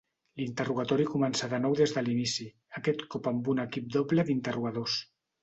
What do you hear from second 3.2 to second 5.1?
amb un equip doble d'interrogadors.